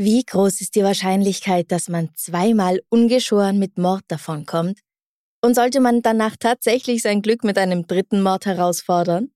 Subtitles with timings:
[0.00, 4.78] Wie groß ist die Wahrscheinlichkeit, dass man zweimal ungeschoren mit Mord davonkommt?
[5.42, 9.32] Und sollte man danach tatsächlich sein Glück mit einem dritten Mord herausfordern?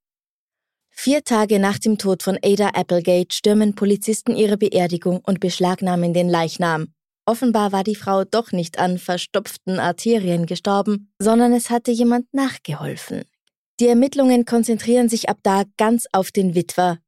[0.88, 6.28] Vier Tage nach dem Tod von Ada Applegate stürmen Polizisten ihre Beerdigung und beschlagnahmen den
[6.28, 6.94] Leichnam.
[7.26, 13.22] Offenbar war die Frau doch nicht an verstopften Arterien gestorben, sondern es hatte jemand nachgeholfen.
[13.80, 17.01] Die Ermittlungen konzentrieren sich ab da ganz auf den Witwer.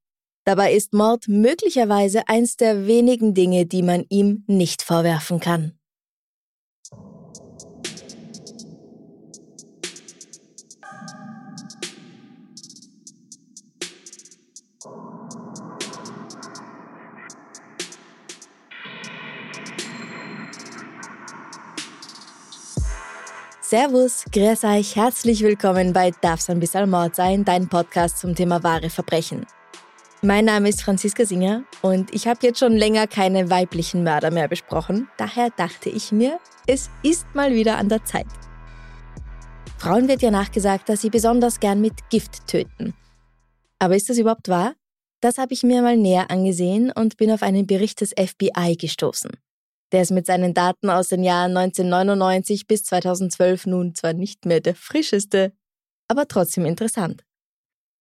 [0.46, 5.72] Dabei ist Mord möglicherweise eins der wenigen Dinge, die man ihm nicht vorwerfen kann.
[23.62, 28.62] Servus, grüß euch, herzlich willkommen bei Darf's ein bisschen Mord sein, dein Podcast zum Thema
[28.62, 29.46] wahre Verbrechen.
[30.24, 34.48] Mein Name ist Franziska Singer und ich habe jetzt schon länger keine weiblichen Mörder mehr
[34.48, 38.24] besprochen, daher dachte ich mir, es ist mal wieder an der Zeit.
[39.76, 42.94] Frauen wird ja nachgesagt, dass sie besonders gern mit Gift töten.
[43.78, 44.72] Aber ist das überhaupt wahr?
[45.20, 49.30] Das habe ich mir mal näher angesehen und bin auf einen Bericht des FBI gestoßen.
[49.92, 54.60] Der ist mit seinen Daten aus den Jahren 1999 bis 2012 nun zwar nicht mehr
[54.60, 55.52] der frischeste,
[56.08, 57.24] aber trotzdem interessant.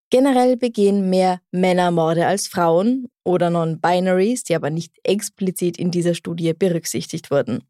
[0.09, 6.15] Generell begehen mehr Männer Morde als Frauen oder Non-Binaries, die aber nicht explizit in dieser
[6.15, 7.63] Studie berücksichtigt wurden.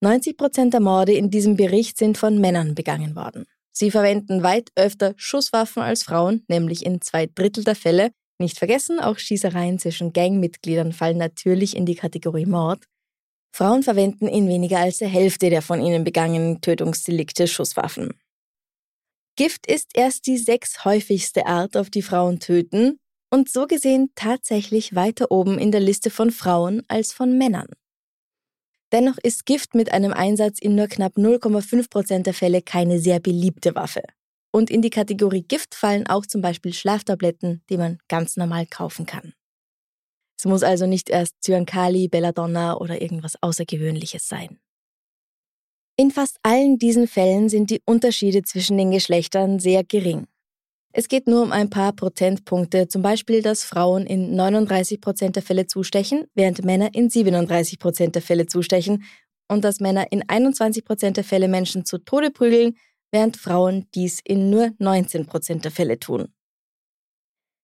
[0.00, 3.46] 90 Prozent der Morde in diesem Bericht sind von Männern begangen worden.
[3.72, 8.10] Sie verwenden weit öfter Schusswaffen als Frauen, nämlich in zwei Drittel der Fälle.
[8.38, 12.84] Nicht vergessen, auch Schießereien zwischen Gangmitgliedern fallen natürlich in die Kategorie Mord.
[13.52, 18.14] Frauen verwenden in weniger als der Hälfte der von ihnen begangenen Tötungsdelikte Schusswaffen.
[19.36, 22.98] Gift ist erst die sechs häufigste Art, auf die Frauen töten
[23.30, 27.68] und so gesehen tatsächlich weiter oben in der Liste von Frauen als von Männern.
[28.92, 33.20] Dennoch ist Gift mit einem Einsatz in nur knapp 0,5 Prozent der Fälle keine sehr
[33.20, 34.02] beliebte Waffe.
[34.50, 39.06] Und in die Kategorie Gift fallen auch zum Beispiel Schlaftabletten, die man ganz normal kaufen
[39.06, 39.34] kann.
[40.38, 44.58] Es muss also nicht erst Zyankali, Belladonna oder irgendwas Außergewöhnliches sein.
[45.96, 50.28] In fast allen diesen Fällen sind die Unterschiede zwischen den Geschlechtern sehr gering.
[50.92, 55.42] Es geht nur um ein paar Prozentpunkte, zum Beispiel, dass Frauen in 39 Prozent der
[55.42, 59.04] Fälle zustechen, während Männer in 37 Prozent der Fälle zustechen
[59.48, 62.76] und dass Männer in 21 Prozent der Fälle Menschen zu Tode prügeln,
[63.12, 66.32] während Frauen dies in nur 19 Prozent der Fälle tun.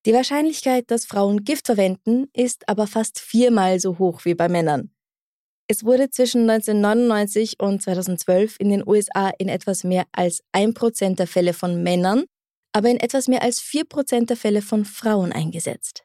[0.06, 4.90] Die Wahrscheinlichkeit, dass Frauen Gift verwenden, ist aber fast viermal so hoch wie bei Männern.
[5.66, 11.26] Es wurde zwischen 1999 und 2012 in den USA in etwas mehr als 1% der
[11.26, 12.24] Fälle von Männern
[12.74, 16.04] aber in etwas mehr als 4% der Fälle von Frauen eingesetzt.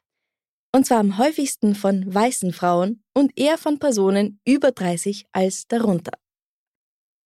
[0.73, 6.11] Und zwar am häufigsten von weißen Frauen und eher von Personen über 30 als darunter.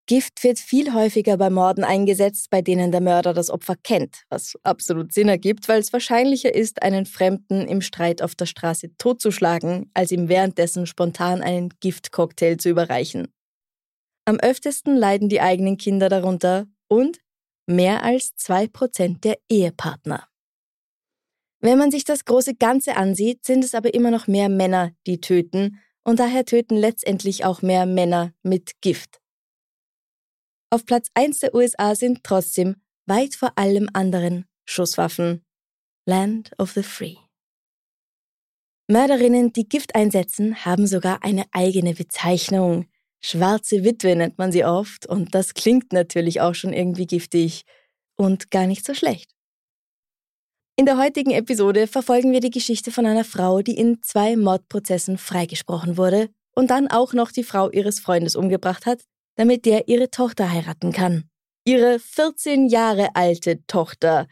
[0.06, 4.54] Gift wird viel häufiger bei Morden eingesetzt, bei denen der Mörder das Opfer kennt, was
[4.64, 9.90] absolut Sinn ergibt, weil es wahrscheinlicher ist, einen Fremden im Streit auf der Straße totzuschlagen,
[9.94, 13.30] als ihm währenddessen spontan einen Giftcocktail zu überreichen.
[14.26, 17.20] Am öftesten leiden die eigenen Kinder darunter und
[17.66, 20.28] mehr als zwei Prozent der Ehepartner.
[21.62, 25.22] Wenn man sich das große Ganze ansieht, sind es aber immer noch mehr Männer, die
[25.22, 29.23] töten, und daher töten letztendlich auch mehr Männer mit Gift.
[30.74, 35.46] Auf Platz 1 der USA sind trotzdem weit vor allem anderen Schusswaffen.
[36.08, 37.18] Land of the Free.
[38.88, 42.88] Mörderinnen, die Gift einsetzen, haben sogar eine eigene Bezeichnung.
[43.22, 47.66] Schwarze Witwe nennt man sie oft und das klingt natürlich auch schon irgendwie giftig
[48.16, 49.30] und gar nicht so schlecht.
[50.76, 55.20] In der heutigen Episode verfolgen wir die Geschichte von einer Frau, die in zwei Mordprozessen
[55.20, 59.04] freigesprochen wurde und dann auch noch die Frau ihres Freundes umgebracht hat,
[59.36, 61.30] damit der ihre Tochter heiraten kann.
[61.66, 64.28] Ihre 14 Jahre alte Tochter.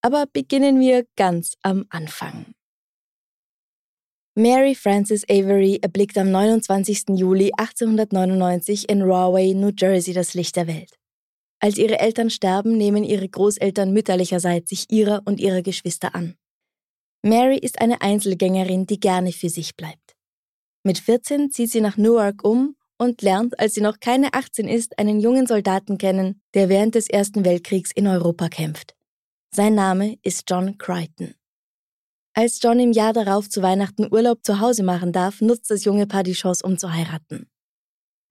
[0.00, 2.54] Aber beginnen wir ganz am Anfang.
[4.36, 7.16] Mary Frances Avery erblickt am 29.
[7.16, 10.96] Juli 1899 in Rahway, New Jersey das Licht der Welt.
[11.60, 16.36] Als ihre Eltern sterben, nehmen ihre Großeltern mütterlicherseits sich ihrer und ihrer Geschwister an.
[17.22, 20.14] Mary ist eine Einzelgängerin, die gerne für sich bleibt.
[20.84, 24.98] Mit 14 zieht sie nach Newark um und lernt, als sie noch keine 18 ist,
[24.98, 28.94] einen jungen Soldaten kennen, der während des Ersten Weltkriegs in Europa kämpft.
[29.54, 31.34] Sein Name ist John Crichton.
[32.34, 36.06] Als John im Jahr darauf zu Weihnachten Urlaub zu Hause machen darf, nutzt das junge
[36.06, 37.48] Paar die Chance, um zu heiraten.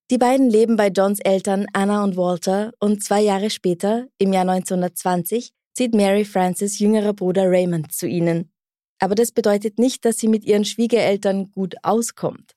[0.10, 4.48] Die beiden leben bei Johns Eltern Anna und Walter und zwei Jahre später, im Jahr
[4.48, 8.52] 1920, zieht Mary Frances jüngerer Bruder Raymond zu ihnen.
[9.00, 12.57] Aber das bedeutet nicht, dass sie mit ihren Schwiegereltern gut auskommt.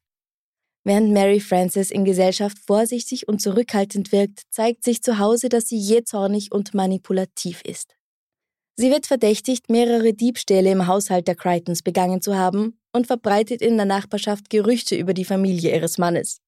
[0.82, 5.78] Während Mary Frances in Gesellschaft vorsichtig und zurückhaltend wirkt, zeigt sich zu Hause, dass sie
[5.78, 7.94] jähzornig und manipulativ ist.
[8.76, 13.76] Sie wird verdächtigt, mehrere Diebstähle im Haushalt der Crichtons begangen zu haben und verbreitet in
[13.76, 16.40] der Nachbarschaft Gerüchte über die Familie ihres Mannes.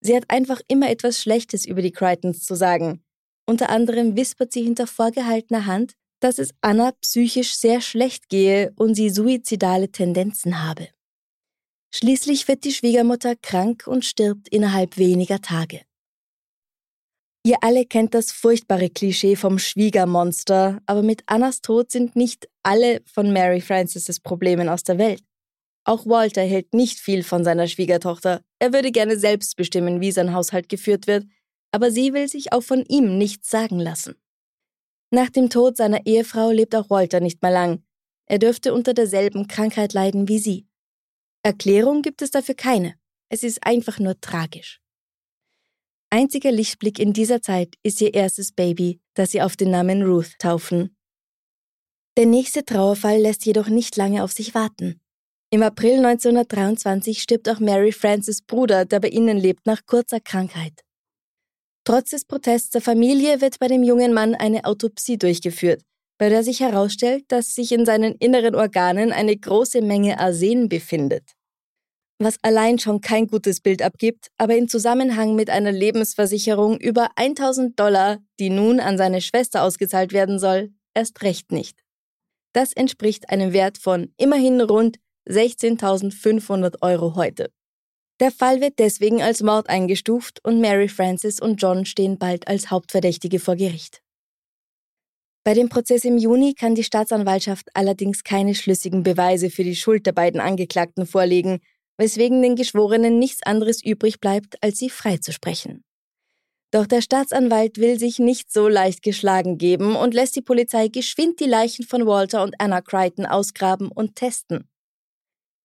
[0.00, 3.04] Sie hat einfach immer etwas Schlechtes über die Crichtons zu sagen.
[3.46, 8.94] Unter anderem wispert sie hinter vorgehaltener Hand, dass es Anna psychisch sehr schlecht gehe und
[8.94, 10.88] sie suizidale Tendenzen habe.
[11.96, 15.82] Schließlich wird die Schwiegermutter krank und stirbt innerhalb weniger Tage.
[17.46, 23.00] Ihr alle kennt das furchtbare Klischee vom Schwiegermonster, aber mit Annas Tod sind nicht alle
[23.06, 25.22] von Mary Frances' Problemen aus der Welt.
[25.84, 28.42] Auch Walter hält nicht viel von seiner Schwiegertochter.
[28.58, 31.26] Er würde gerne selbst bestimmen, wie sein Haushalt geführt wird,
[31.70, 34.16] aber sie will sich auch von ihm nichts sagen lassen.
[35.12, 37.84] Nach dem Tod seiner Ehefrau lebt auch Walter nicht mehr lang.
[38.26, 40.66] Er dürfte unter derselben Krankheit leiden wie sie.
[41.44, 42.94] Erklärung gibt es dafür keine.
[43.28, 44.80] Es ist einfach nur tragisch.
[46.08, 50.38] Einziger Lichtblick in dieser Zeit ist ihr erstes Baby, das sie auf den Namen Ruth
[50.38, 50.96] taufen.
[52.16, 55.02] Der nächste Trauerfall lässt jedoch nicht lange auf sich warten.
[55.50, 60.80] Im April 1923 stirbt auch Mary Frances Bruder, der bei ihnen lebt, nach kurzer Krankheit.
[61.84, 65.82] Trotz des Protests der Familie wird bei dem jungen Mann eine Autopsie durchgeführt,
[66.18, 71.34] bei der sich herausstellt, dass sich in seinen inneren Organen eine große Menge Arsen befindet
[72.18, 77.78] was allein schon kein gutes Bild abgibt, aber in Zusammenhang mit einer Lebensversicherung über 1000
[77.78, 81.80] Dollar, die nun an seine Schwester ausgezahlt werden soll, erst recht nicht.
[82.52, 87.50] Das entspricht einem Wert von immerhin rund 16.500 Euro heute.
[88.20, 92.70] Der Fall wird deswegen als Mord eingestuft und Mary Frances und John stehen bald als
[92.70, 94.03] Hauptverdächtige vor Gericht.
[95.44, 100.06] Bei dem Prozess im Juni kann die Staatsanwaltschaft allerdings keine schlüssigen Beweise für die Schuld
[100.06, 101.60] der beiden Angeklagten vorlegen,
[101.98, 105.84] weswegen den Geschworenen nichts anderes übrig bleibt, als sie freizusprechen.
[106.70, 111.38] Doch der Staatsanwalt will sich nicht so leicht geschlagen geben und lässt die Polizei geschwind
[111.40, 114.68] die Leichen von Walter und Anna Crichton ausgraben und testen.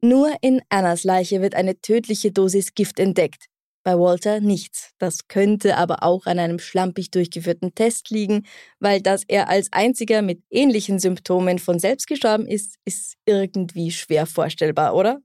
[0.02, 3.46] Nur in Annas Leiche wird eine tödliche Dosis Gift entdeckt,
[3.90, 4.92] bei Walter nichts.
[5.00, 8.46] Das könnte aber auch an einem schlampig durchgeführten Test liegen,
[8.80, 14.28] weil dass er als einziger mit ähnlichen Symptomen von selbst gestorben ist, ist irgendwie schwer
[14.28, 15.22] vorstellbar, oder?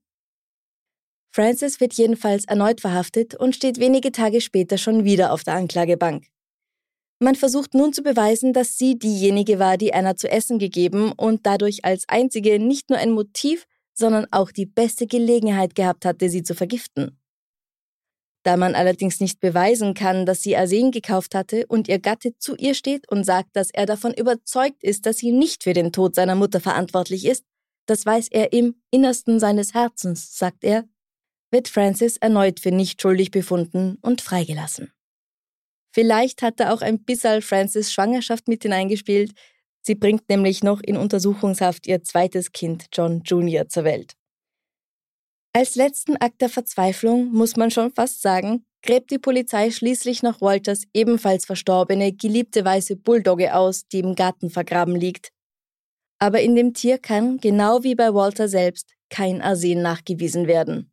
[1.30, 6.24] Francis wird jedenfalls erneut verhaftet und steht wenige Tage später schon wieder auf der Anklagebank.
[7.18, 11.44] Man versucht nun zu beweisen, dass sie diejenige war, die Anna zu essen gegeben und
[11.44, 16.42] dadurch als einzige nicht nur ein Motiv, sondern auch die beste Gelegenheit gehabt hatte, sie
[16.42, 17.18] zu vergiften.
[18.44, 22.54] Da man allerdings nicht beweisen kann, dass sie Arsen gekauft hatte und ihr Gatte zu
[22.56, 26.14] ihr steht und sagt, dass er davon überzeugt ist, dass sie nicht für den Tod
[26.14, 27.44] seiner Mutter verantwortlich ist,
[27.86, 30.84] das weiß er im Innersten seines Herzens, sagt er,
[31.50, 34.92] wird Francis erneut für nicht schuldig befunden und freigelassen.
[35.92, 39.32] Vielleicht hatte auch ein bisschen Francis Schwangerschaft mit hineingespielt.
[39.80, 44.16] Sie bringt nämlich noch in Untersuchungshaft ihr zweites Kind, John Jr., zur Welt.
[45.56, 50.40] Als letzten Akt der Verzweiflung, muss man schon fast sagen, gräbt die Polizei schließlich noch
[50.40, 55.28] Walters ebenfalls verstorbene, geliebte weiße Bulldogge aus, die im Garten vergraben liegt.
[56.18, 60.92] Aber in dem Tier kann, genau wie bei Walter selbst, kein Arsen nachgewiesen werden.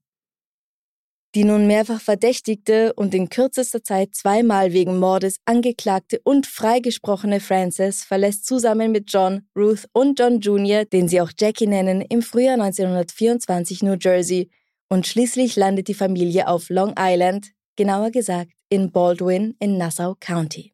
[1.33, 8.03] Die nun mehrfach verdächtigte und in kürzester Zeit zweimal wegen Mordes angeklagte und freigesprochene Frances
[8.03, 12.55] verlässt zusammen mit John, Ruth und John Jr., den sie auch Jackie nennen, im Frühjahr
[12.55, 14.49] 1924 New Jersey
[14.89, 20.73] und schließlich landet die Familie auf Long Island, genauer gesagt in Baldwin in Nassau County.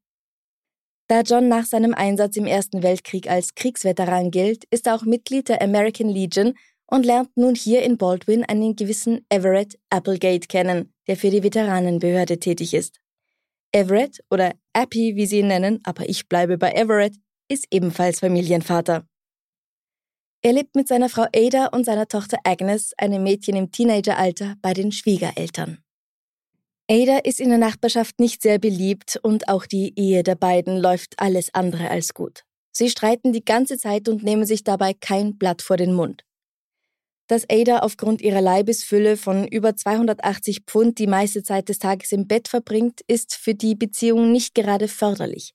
[1.08, 5.50] Da John nach seinem Einsatz im Ersten Weltkrieg als Kriegsveteran gilt, ist er auch Mitglied
[5.50, 6.56] der American Legion
[6.88, 12.40] und lernt nun hier in Baldwin einen gewissen Everett Applegate kennen, der für die Veteranenbehörde
[12.40, 13.00] tätig ist.
[13.74, 17.16] Everett oder Appy, wie sie ihn nennen, aber ich bleibe bei Everett,
[17.50, 19.06] ist ebenfalls Familienvater.
[20.42, 24.74] Er lebt mit seiner Frau Ada und seiner Tochter Agnes, einem Mädchen im Teenageralter, bei
[24.74, 25.80] den Schwiegereltern.
[26.90, 31.20] Ada ist in der Nachbarschaft nicht sehr beliebt und auch die Ehe der beiden läuft
[31.20, 32.44] alles andere als gut.
[32.72, 36.24] Sie streiten die ganze Zeit und nehmen sich dabei kein Blatt vor den Mund.
[37.28, 42.28] Dass Ada aufgrund ihrer Leibesfülle von über 280 Pfund die meiste Zeit des Tages im
[42.28, 45.54] Bett verbringt, ist für die Beziehung nicht gerade förderlich.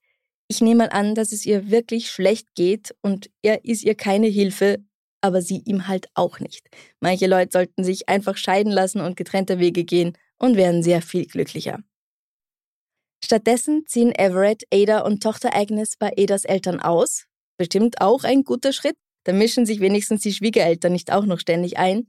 [0.49, 4.27] Ich nehme mal an, dass es ihr wirklich schlecht geht und er ist ihr keine
[4.27, 4.85] Hilfe,
[5.23, 6.69] aber sie ihm halt auch nicht.
[7.01, 11.25] Manche Leute sollten sich einfach scheiden lassen und getrennte Wege gehen und wären sehr viel
[11.25, 11.79] glücklicher.
[13.25, 17.25] Stattdessen ziehen Everett, Ada und Tochter Agnes bei Adas Eltern aus.
[17.57, 21.79] Bestimmt auch ein guter Schritt, da mischen sich wenigstens die Schwiegereltern nicht auch noch ständig
[21.79, 22.09] ein.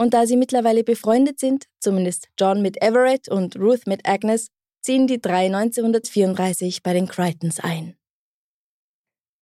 [0.00, 4.48] Und da sie mittlerweile befreundet sind, zumindest John mit Everett und Ruth mit Agnes,
[4.80, 7.96] ziehen die drei 1934 bei den Crichtons ein.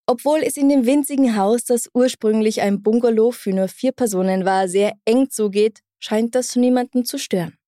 [0.06, 4.68] Obwohl es in dem winzigen Haus, das ursprünglich ein Bungalow für nur vier Personen war,
[4.68, 7.58] sehr eng zugeht, scheint das niemanden zu stören.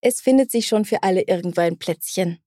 [0.00, 2.38] Es findet sich schon für alle irgendwo ein Plätzchen.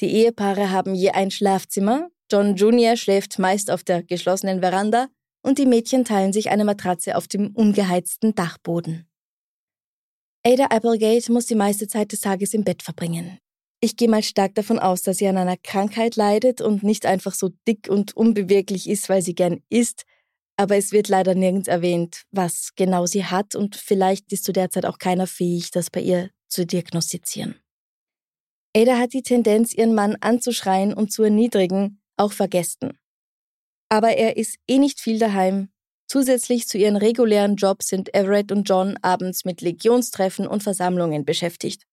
[0.00, 2.96] Die Ehepaare haben je ein Schlafzimmer, John Jr.
[2.96, 5.08] schläft meist auf der geschlossenen Veranda
[5.46, 9.08] und die Mädchen teilen sich eine Matratze auf dem ungeheizten Dachboden.
[10.44, 13.38] Ada Applegate muss die meiste Zeit des Tages im Bett verbringen.
[13.80, 17.32] Ich gehe mal stark davon aus, dass sie an einer Krankheit leidet und nicht einfach
[17.32, 20.02] so dick und unbeweglich ist, weil sie gern isst,
[20.56, 24.70] aber es wird leider nirgends erwähnt, was genau sie hat und vielleicht ist zu der
[24.70, 27.54] Zeit auch keiner fähig, das bei ihr zu diagnostizieren.
[28.76, 32.98] Ada hat die Tendenz, ihren Mann anzuschreien und zu erniedrigen, auch vergessen.
[33.88, 35.68] Aber er ist eh nicht viel daheim.
[36.08, 41.86] Zusätzlich zu ihren regulären Jobs sind Everett und John abends mit Legionstreffen und Versammlungen beschäftigt.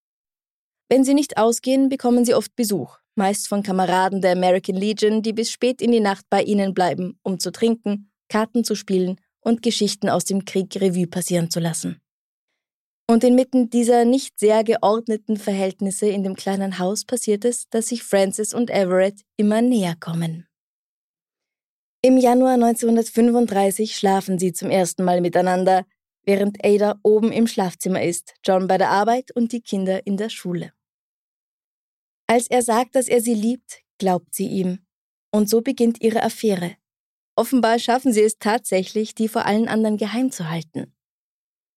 [0.89, 5.33] Wenn sie nicht ausgehen, bekommen sie oft Besuch, meist von Kameraden der American Legion, die
[5.33, 9.61] bis spät in die Nacht bei ihnen bleiben, um zu trinken, Karten zu spielen und
[9.61, 11.99] Geschichten aus dem Krieg Revue passieren zu lassen.
[13.09, 18.03] Und inmitten dieser nicht sehr geordneten Verhältnisse in dem kleinen Haus passiert es, dass sich
[18.03, 20.47] Francis und Everett immer näher kommen.
[22.05, 25.85] Im Januar 1935 schlafen sie zum ersten Mal miteinander,
[26.25, 30.27] während Ada oben im Schlafzimmer ist, John bei der Arbeit und die Kinder in der
[30.27, 30.73] Schule.
[32.27, 34.79] Als er sagt, dass er sie liebt, glaubt sie ihm.
[35.31, 36.75] Und so beginnt ihre Affäre.
[37.37, 40.93] Offenbar schaffen sie es tatsächlich, die vor allen anderen geheim zu halten.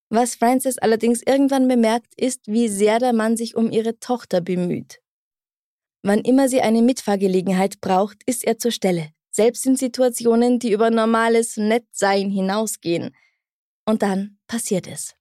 [0.09, 5.01] Was Frances allerdings irgendwann bemerkt, ist, wie sehr der Mann sich um ihre Tochter bemüht.
[6.03, 10.91] Wann immer sie eine Mitfahrgelegenheit braucht, ist er zur Stelle, selbst in Situationen, die über
[10.91, 13.15] normales Nettsein hinausgehen.
[13.85, 15.15] Und dann passiert es.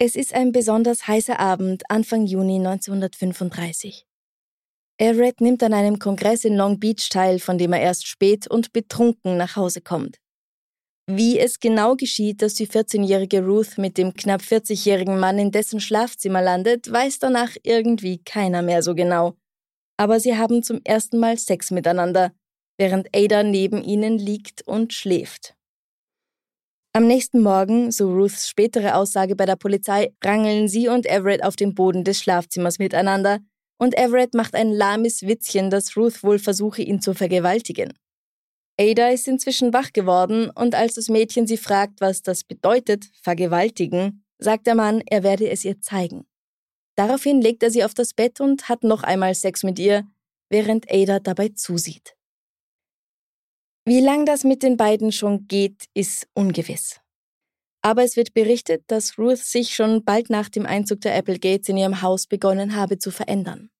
[0.00, 4.06] Es ist ein besonders heißer Abend Anfang Juni 1935.
[4.98, 8.72] Everett nimmt an einem Kongress in Long Beach teil, von dem er erst spät und
[8.72, 10.18] betrunken nach Hause kommt.
[11.06, 15.78] Wie es genau geschieht, dass die 14-jährige Ruth mit dem knapp 40-jährigen Mann in dessen
[15.78, 19.36] Schlafzimmer landet, weiß danach irgendwie keiner mehr so genau.
[19.96, 22.32] Aber sie haben zum ersten Mal Sex miteinander,
[22.78, 25.54] während Ada neben ihnen liegt und schläft.
[26.92, 31.56] Am nächsten Morgen, so Ruths spätere Aussage bei der Polizei, rangeln sie und Everett auf
[31.56, 33.40] dem Boden des Schlafzimmers miteinander,
[33.78, 37.92] und Everett macht ein lahmes Witzchen, dass Ruth wohl versuche, ihn zu vergewaltigen.
[38.80, 44.24] Ada ist inzwischen wach geworden und als das Mädchen sie fragt, was das bedeutet, vergewaltigen,
[44.38, 46.26] sagt der Mann, er werde es ihr zeigen.
[46.96, 50.06] Daraufhin legt er sie auf das Bett und hat noch einmal Sex mit ihr,
[50.48, 52.14] während Ada dabei zusieht.
[53.86, 57.00] Wie lang das mit den beiden schon geht, ist ungewiss.
[57.82, 61.76] Aber es wird berichtet, dass Ruth sich schon bald nach dem Einzug der Applegates in
[61.76, 63.70] ihrem Haus begonnen habe zu verändern.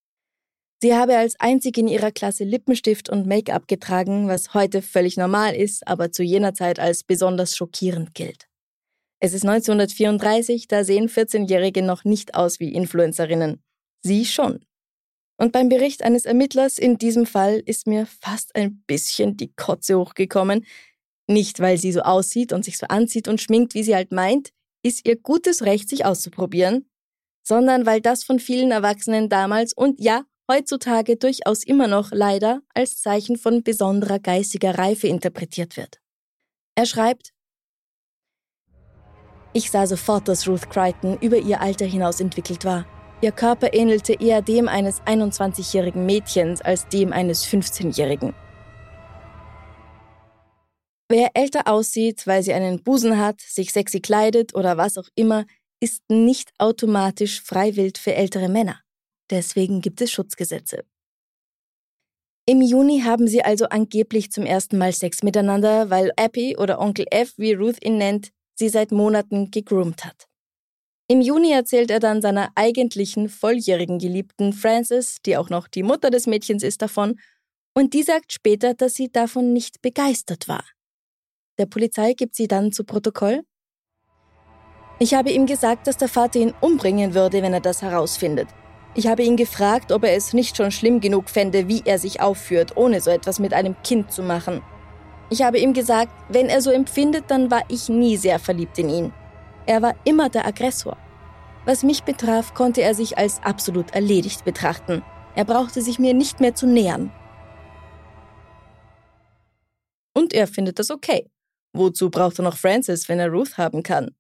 [0.83, 5.55] Sie habe als einzige in ihrer Klasse Lippenstift und Make-up getragen, was heute völlig normal
[5.55, 8.49] ist, aber zu jener Zeit als besonders schockierend gilt.
[9.25, 13.63] Es ist 1934, da sehen 14-Jährige noch nicht aus wie Influencerinnen.
[14.03, 14.67] Sie schon.
[15.39, 19.99] Und beim Bericht eines Ermittlers in diesem Fall ist mir fast ein bisschen die Kotze
[19.99, 20.67] hochgekommen.
[21.27, 24.51] Nicht, weil sie so aussieht und sich so anzieht und schminkt, wie sie halt meint,
[24.83, 26.87] ist ihr gutes Recht, sich auszuprobieren,
[27.43, 33.01] sondern weil das von vielen Erwachsenen damals und ja, heutzutage durchaus immer noch leider als
[33.01, 36.03] Zeichen von besonderer geistiger Reife interpretiert wird.
[36.75, 37.34] Er schreibt,
[39.55, 42.87] ich sah sofort, dass Ruth Crichton über ihr Alter hinaus entwickelt war.
[43.23, 48.35] Ihr Körper ähnelte eher dem eines 21-jährigen Mädchens als dem eines 15-jährigen.
[51.09, 55.47] Wer älter aussieht, weil sie einen Busen hat, sich sexy kleidet oder was auch immer,
[55.81, 58.81] ist nicht automatisch freiwillig für ältere Männer.
[59.31, 60.85] Deswegen gibt es Schutzgesetze.
[62.47, 67.07] Im Juni haben sie also angeblich zum ersten Mal Sex miteinander, weil Appy oder Onkel
[67.11, 70.27] F, wie Ruth ihn nennt, sie seit Monaten gegroomt hat.
[71.07, 76.11] Im Juni erzählt er dann seiner eigentlichen volljährigen Geliebten Frances, die auch noch die Mutter
[76.11, 77.19] des Mädchens ist, davon,
[77.75, 80.65] und die sagt später, dass sie davon nicht begeistert war.
[81.59, 83.43] Der Polizei gibt sie dann zu Protokoll.
[84.99, 88.49] Ich habe ihm gesagt, dass der Vater ihn umbringen würde, wenn er das herausfindet.
[88.95, 92.21] Ich habe ihn gefragt, ob er es nicht schon schlimm genug fände, wie er sich
[92.21, 94.63] aufführt, ohne so etwas mit einem Kind zu machen.
[95.31, 98.89] Ich habe ihm gesagt, wenn er so empfindet, dann war ich nie sehr verliebt in
[98.89, 99.13] ihn.
[99.67, 100.97] Er war immer der Aggressor.
[101.65, 105.03] Was mich betraf, konnte er sich als absolut erledigt betrachten.
[105.35, 107.11] Er brauchte sich mir nicht mehr zu nähern.
[110.13, 111.31] Und er findet das okay.
[111.73, 114.15] Wozu braucht er noch Francis, wenn er Ruth haben kann?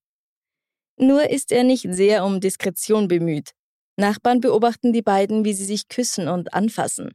[0.96, 3.50] Nur ist er nicht sehr um Diskretion bemüht.
[3.96, 7.14] Nachbarn beobachten die beiden, wie sie sich küssen und anfassen.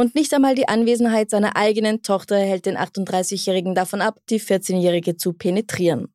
[0.00, 5.16] Und nicht einmal die Anwesenheit seiner eigenen Tochter hält den 38-Jährigen davon ab, die 14-Jährige
[5.16, 6.14] zu penetrieren.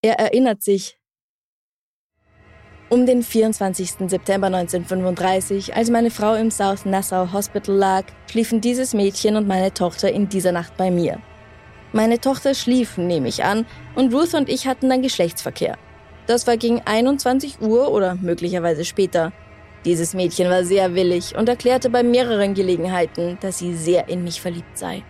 [0.00, 0.96] Er erinnert sich,
[2.88, 4.08] um den 24.
[4.08, 9.74] September 1935, als meine Frau im South Nassau Hospital lag, schliefen dieses Mädchen und meine
[9.74, 11.20] Tochter in dieser Nacht bei mir.
[11.92, 15.76] Meine Tochter schlief, nehme ich an, und Ruth und ich hatten dann Geschlechtsverkehr.
[16.26, 19.32] Das war gegen 21 Uhr oder möglicherweise später.
[19.84, 24.40] Dieses Mädchen war sehr willig und erklärte bei mehreren Gelegenheiten, dass sie sehr in mich
[24.40, 25.02] verliebt sei.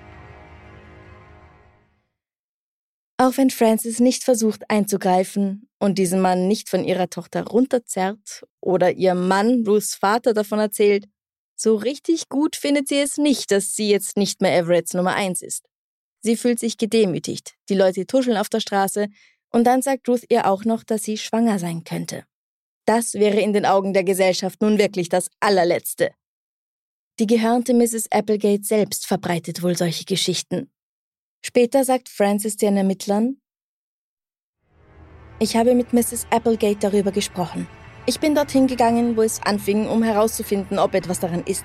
[3.18, 8.92] Auch wenn Frances nicht versucht einzugreifen und diesen Mann nicht von ihrer Tochter runterzerrt oder
[8.92, 11.06] ihr Mann Ruths Vater davon erzählt,
[11.54, 15.42] so richtig gut findet sie es nicht, dass sie jetzt nicht mehr Everetts Nummer eins
[15.42, 15.68] ist.
[16.20, 19.08] Sie fühlt sich gedemütigt, die Leute tuscheln auf der Straße
[19.50, 22.24] und dann sagt Ruth ihr auch noch, dass sie schwanger sein könnte.
[22.84, 26.10] Das wäre in den Augen der Gesellschaft nun wirklich das allerletzte.
[27.18, 28.10] Die gehörnte Mrs.
[28.10, 30.72] Applegate selbst verbreitet wohl solche Geschichten.
[31.44, 33.38] Später sagt Francis den Ermittlern,
[35.38, 36.26] ich habe mit Mrs.
[36.30, 37.66] Applegate darüber gesprochen.
[38.06, 41.64] Ich bin dorthin gegangen, wo es anfing, um herauszufinden, ob etwas daran ist.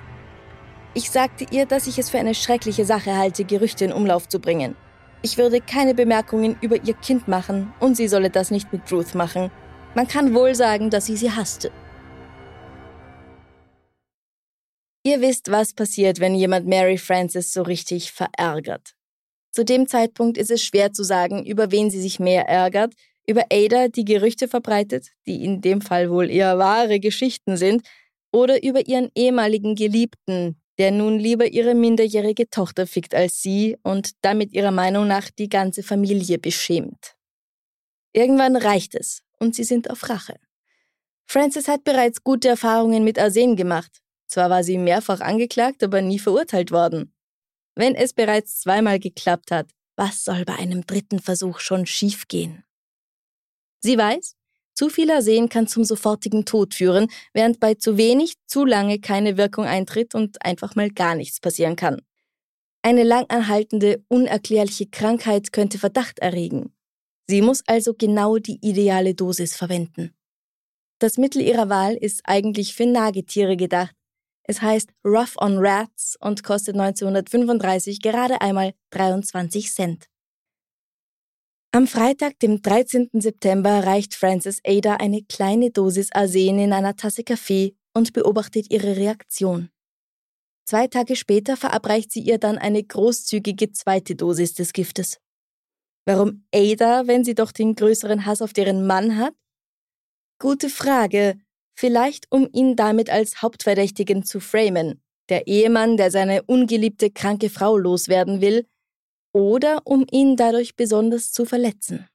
[0.94, 4.40] Ich sagte ihr, dass ich es für eine schreckliche Sache halte, Gerüchte in Umlauf zu
[4.40, 4.74] bringen.
[5.22, 9.14] Ich würde keine Bemerkungen über ihr Kind machen und sie solle das nicht mit Ruth
[9.14, 9.50] machen.
[9.98, 11.72] Man kann wohl sagen, dass sie sie hasste.
[15.02, 18.94] Ihr wisst, was passiert, wenn jemand Mary Frances so richtig verärgert.
[19.50, 22.94] Zu dem Zeitpunkt ist es schwer zu sagen, über wen sie sich mehr ärgert,
[23.26, 27.82] über Ada, die Gerüchte verbreitet, die in dem Fall wohl eher wahre Geschichten sind,
[28.32, 34.12] oder über ihren ehemaligen Geliebten, der nun lieber ihre minderjährige Tochter fickt als sie und
[34.22, 37.16] damit ihrer Meinung nach die ganze Familie beschämt.
[38.12, 40.38] Irgendwann reicht es und sie sind auf Rache.
[41.26, 44.00] Frances hat bereits gute Erfahrungen mit Arsen gemacht.
[44.26, 47.14] Zwar war sie mehrfach angeklagt, aber nie verurteilt worden.
[47.74, 52.64] Wenn es bereits zweimal geklappt hat, was soll bei einem dritten Versuch schon schiefgehen?
[53.80, 54.36] Sie weiß,
[54.74, 59.36] zu viel Arsen kann zum sofortigen Tod führen, während bei zu wenig zu lange keine
[59.36, 62.00] Wirkung eintritt und einfach mal gar nichts passieren kann.
[62.82, 66.72] Eine langanhaltende, unerklärliche Krankheit könnte Verdacht erregen.
[67.30, 70.14] Sie muss also genau die ideale Dosis verwenden.
[70.98, 73.94] Das Mittel ihrer Wahl ist eigentlich für Nagetiere gedacht.
[74.44, 80.06] Es heißt Rough on Rats und kostet 1935 gerade einmal 23 Cent.
[81.70, 83.10] Am Freitag, dem 13.
[83.12, 88.96] September, reicht Frances Ada eine kleine Dosis Arsen in einer Tasse Kaffee und beobachtet ihre
[88.96, 89.68] Reaktion.
[90.64, 95.18] Zwei Tage später verabreicht sie ihr dann eine großzügige zweite Dosis des Giftes.
[96.08, 99.34] Warum Ada, wenn sie doch den größeren Hass auf deren Mann hat?
[100.38, 101.38] Gute Frage.
[101.74, 105.02] Vielleicht um ihn damit als Hauptverdächtigen zu framen.
[105.28, 108.66] Der Ehemann, der seine ungeliebte kranke Frau loswerden will,
[109.34, 112.08] oder um ihn dadurch besonders zu verletzen.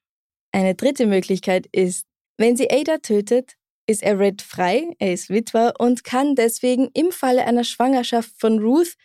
[0.52, 2.08] Eine dritte Möglichkeit ist,
[2.40, 7.46] wenn sie Ada tötet, ist Everett frei, er ist Witwer und kann deswegen im Falle
[7.46, 8.96] einer Schwangerschaft von Ruth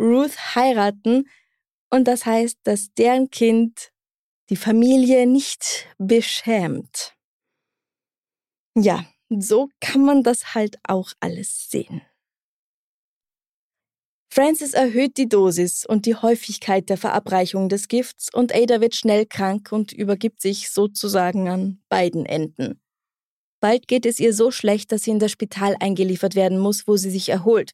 [0.00, 1.28] Ruth heiraten
[1.90, 3.92] und das heißt, dass deren Kind
[4.50, 7.14] die Familie nicht beschämt.
[8.76, 12.02] Ja, so kann man das halt auch alles sehen.
[14.32, 19.26] Francis erhöht die Dosis und die Häufigkeit der Verabreichung des Gifts und Ada wird schnell
[19.26, 22.80] krank und übergibt sich sozusagen an beiden Enden.
[23.60, 26.96] Bald geht es ihr so schlecht, dass sie in das Spital eingeliefert werden muss, wo
[26.96, 27.72] sie sich erholt.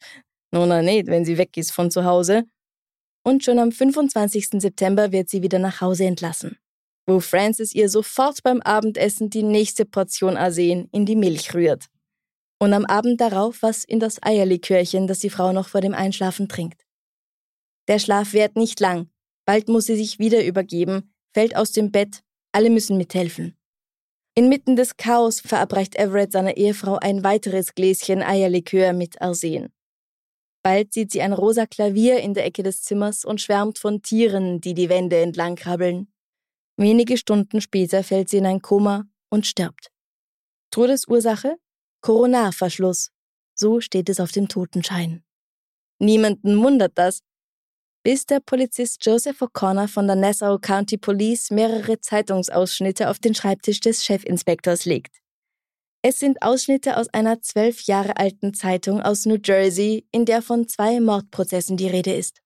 [0.53, 2.45] Nun, na nicht, wenn sie weg ist von zu Hause.
[3.25, 4.61] Und schon am 25.
[4.61, 6.57] September wird sie wieder nach Hause entlassen,
[7.07, 11.87] wo Francis ihr sofort beim Abendessen die nächste Portion Arsen in die Milch rührt
[12.61, 16.49] und am Abend darauf was in das Eierlikörchen, das die Frau noch vor dem Einschlafen
[16.49, 16.87] trinkt.
[17.89, 19.11] Der Schlaf währt nicht lang.
[19.45, 23.55] Bald muss sie sich wieder übergeben, fällt aus dem Bett, alle müssen mithelfen.
[24.35, 29.69] Inmitten des Chaos verabreicht Everett seiner Ehefrau ein weiteres Gläschen Eierlikör mit Arsen.
[30.63, 34.63] Bald sieht sie ein rosa Klavier in der Ecke des Zimmers und schwärmt von Tieren,
[34.63, 36.09] die die Wände entlang krabbeln.
[36.77, 39.91] Wenige Stunden später fällt sie in ein Koma und stirbt.
[40.71, 41.57] Todesursache?
[42.01, 43.11] Koronarverschluss.
[43.55, 45.25] So steht es auf dem Totenschein.
[46.01, 47.21] Niemanden wundert das,
[48.03, 53.81] bis der Polizist Joseph O'Connor von der Nassau County Police mehrere Zeitungsausschnitte auf den Schreibtisch
[53.81, 55.17] des Chefinspektors legt.
[56.03, 60.69] Es sind Ausschnitte aus einer zwölf Jahre alten Zeitung aus New Jersey, in der von
[60.69, 62.43] zwei Mordprozessen die Rede ist.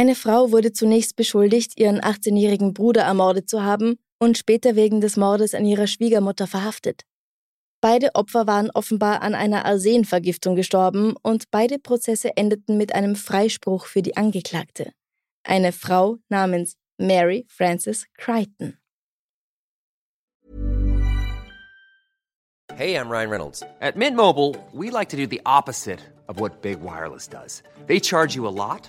[0.00, 5.18] Eine Frau wurde zunächst beschuldigt, ihren 18-jährigen Bruder ermordet zu haben und später wegen des
[5.18, 7.02] Mordes an ihrer Schwiegermutter verhaftet.
[7.82, 13.84] Beide Opfer waren offenbar an einer Arsenvergiftung gestorben und beide Prozesse endeten mit einem Freispruch
[13.84, 14.94] für die Angeklagte,
[15.44, 18.78] eine Frau namens Mary Frances Crichton.
[22.74, 23.62] Hey, I'm Ryan Reynolds.
[23.82, 27.62] At Mint Mobile, we like to do the opposite of what Big Wireless does.
[27.86, 28.88] They charge you a lot,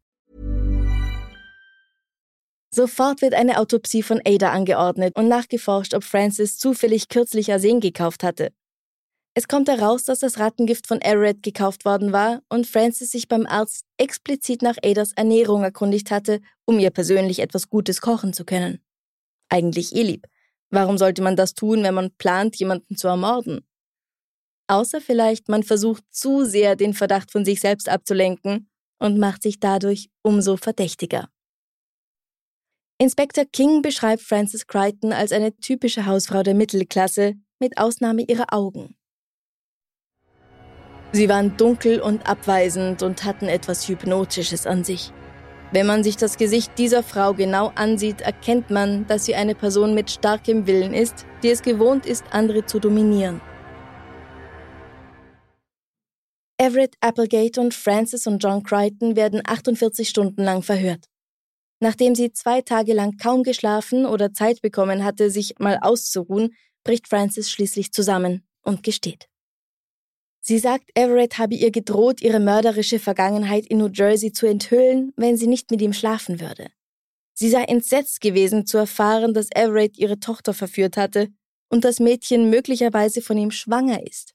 [2.73, 8.23] Sofort wird eine Autopsie von Ada angeordnet und nachgeforscht, ob Francis zufällig kürzlich Arsen gekauft
[8.23, 8.53] hatte.
[9.33, 13.45] Es kommt heraus, dass das Rattengift von Everett gekauft worden war und Francis sich beim
[13.45, 18.81] Arzt explizit nach Adas Ernährung erkundigt hatte, um ihr persönlich etwas Gutes kochen zu können.
[19.49, 20.27] Eigentlich eh lieb.
[20.69, 23.65] Warum sollte man das tun, wenn man plant, jemanden zu ermorden?
[24.67, 29.59] Außer vielleicht, man versucht zu sehr, den Verdacht von sich selbst abzulenken und macht sich
[29.59, 31.29] dadurch umso verdächtiger.
[33.01, 38.95] Inspektor King beschreibt Frances Crichton als eine typische Hausfrau der Mittelklasse, mit Ausnahme ihrer Augen.
[41.11, 45.11] Sie waren dunkel und abweisend und hatten etwas Hypnotisches an sich.
[45.71, 49.95] Wenn man sich das Gesicht dieser Frau genau ansieht, erkennt man, dass sie eine Person
[49.95, 53.41] mit starkem Willen ist, die es gewohnt ist, andere zu dominieren.
[56.59, 61.07] Everett Applegate und Francis und John Crichton werden 48 Stunden lang verhört.
[61.83, 67.07] Nachdem sie zwei Tage lang kaum geschlafen oder Zeit bekommen hatte, sich mal auszuruhen, bricht
[67.07, 69.27] Francis schließlich zusammen und gesteht.
[70.43, 75.37] Sie sagt, Everett habe ihr gedroht, ihre mörderische Vergangenheit in New Jersey zu enthüllen, wenn
[75.37, 76.67] sie nicht mit ihm schlafen würde.
[77.33, 81.29] Sie sei entsetzt gewesen zu erfahren, dass Everett ihre Tochter verführt hatte
[81.69, 84.33] und das Mädchen möglicherweise von ihm schwanger ist.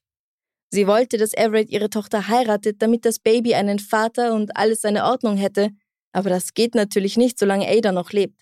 [0.69, 5.05] Sie wollte, dass Everett ihre Tochter heiratet, damit das Baby einen Vater und alles seine
[5.05, 5.71] Ordnung hätte,
[6.17, 8.41] aber das geht natürlich nicht, solange Ada noch lebt.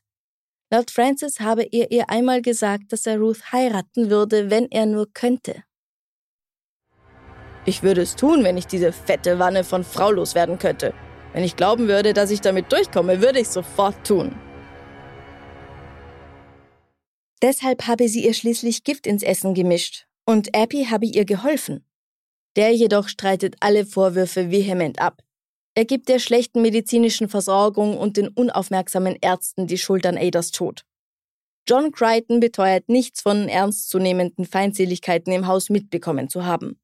[0.72, 5.12] Laut Francis habe er ihr einmal gesagt, dass er Ruth heiraten würde, wenn er nur
[5.14, 5.62] könnte.
[7.66, 10.94] Ich würde es tun, wenn ich diese fette Wanne von Frau loswerden könnte.
[11.34, 14.34] Wenn ich glauben würde, dass ich damit durchkomme, würde ich es sofort tun.
[17.42, 21.86] Deshalb habe sie ihr schließlich Gift ins Essen gemischt und Appy habe ihr geholfen.
[22.56, 25.25] Der jedoch streitet alle Vorwürfe vehement ab.
[25.78, 30.86] Er gibt der schlechten medizinischen Versorgung und den unaufmerksamen Ärzten die Schuld an Adas Tod.
[31.68, 36.80] John Crichton beteuert nichts von ernstzunehmenden Feindseligkeiten im Haus mitbekommen zu haben.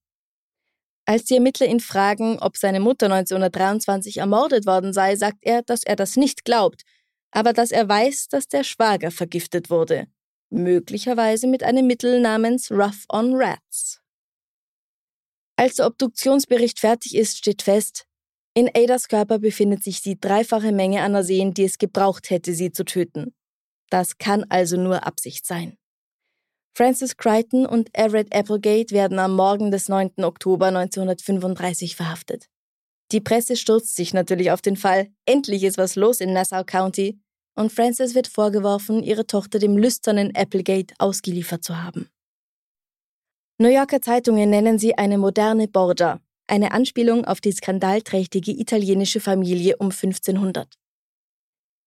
[1.05, 5.83] Als die Ermittler ihn fragen, ob seine Mutter 1923 ermordet worden sei, sagt er, dass
[5.83, 6.83] er das nicht glaubt,
[7.31, 10.07] aber dass er weiß, dass der Schwager vergiftet wurde,
[10.49, 14.01] möglicherweise mit einem Mittel namens Rough on Rats.
[15.55, 18.07] Als der Obduktionsbericht fertig ist, steht fest,
[18.53, 22.71] in Adas Körper befindet sich die dreifache Menge an Arsen, die es gebraucht hätte, sie
[22.71, 23.33] zu töten.
[23.89, 25.77] Das kann also nur Absicht sein.
[26.75, 30.23] Francis Crichton und Everett Applegate werden am Morgen des 9.
[30.23, 32.47] Oktober 1935 verhaftet.
[33.11, 35.09] Die Presse stürzt sich natürlich auf den Fall.
[35.25, 37.19] Endlich ist was los in Nassau County.
[37.53, 42.09] und Frances wird vorgeworfen, ihre Tochter dem lüsternen Applegate ausgeliefert zu haben.
[43.57, 49.77] New Yorker Zeitungen nennen sie eine moderne Borgia, eine Anspielung auf die skandalträchtige italienische Familie
[49.77, 50.67] um 1500.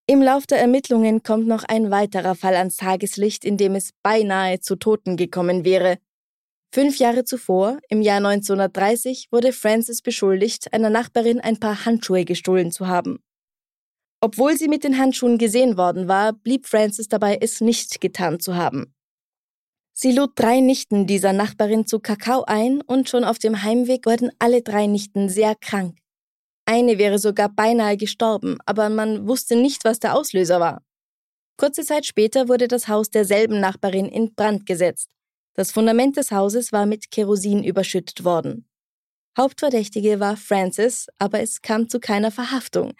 [0.06, 4.60] Im Lauf der Ermittlungen kommt noch ein weiterer Fall ans Tageslicht, in dem es beinahe
[4.60, 5.98] zu Toten gekommen wäre.
[6.74, 12.72] Fünf Jahre zuvor, im Jahr 1930, wurde Frances beschuldigt, einer Nachbarin ein paar Handschuhe gestohlen
[12.72, 13.20] zu haben.
[14.20, 18.56] Obwohl sie mit den Handschuhen gesehen worden war, blieb Frances dabei, es nicht getan zu
[18.56, 18.94] haben.
[19.96, 24.30] Sie lud drei Nichten dieser Nachbarin zu Kakao ein und schon auf dem Heimweg wurden
[24.40, 25.96] alle drei Nichten sehr krank.
[26.66, 30.82] Eine wäre sogar beinahe gestorben, aber man wusste nicht, was der Auslöser war.
[31.56, 35.10] Kurze Zeit später wurde das Haus derselben Nachbarin in Brand gesetzt.
[35.54, 38.68] Das Fundament des Hauses war mit Kerosin überschüttet worden.
[39.38, 42.94] Hauptverdächtige war Francis, aber es kam zu keiner Verhaftung.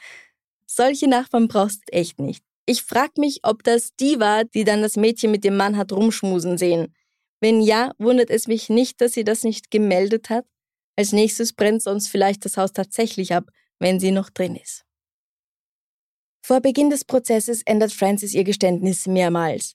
[0.66, 2.44] Solche Nachbarn brauchst echt nicht.
[2.66, 5.92] Ich frag mich, ob das die war, die dann das Mädchen mit dem Mann hat
[5.92, 6.94] rumschmusen sehen.
[7.40, 10.46] Wenn ja, wundert es mich nicht, dass sie das nicht gemeldet hat.
[10.96, 13.50] Als nächstes brennt sonst vielleicht das Haus tatsächlich ab,
[13.81, 14.85] wenn sie noch drin ist.
[16.42, 19.74] Vor Beginn des Prozesses ändert Frances ihr Geständnis mehrmals.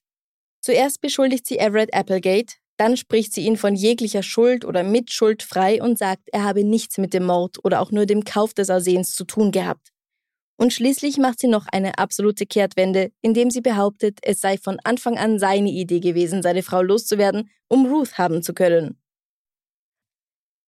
[0.61, 5.81] Zuerst beschuldigt sie Everett Applegate, dann spricht sie ihn von jeglicher Schuld oder Mitschuld frei
[5.81, 9.15] und sagt, er habe nichts mit dem Mord oder auch nur dem Kauf des Aussehens
[9.15, 9.88] zu tun gehabt.
[10.59, 15.17] Und schließlich macht sie noch eine absolute Kehrtwende, indem sie behauptet, es sei von Anfang
[15.17, 18.99] an seine Idee gewesen, seine Frau loszuwerden, um Ruth haben zu können.